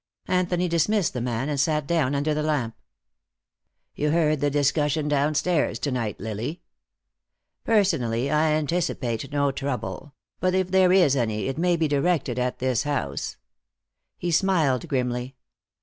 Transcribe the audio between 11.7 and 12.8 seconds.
be directed at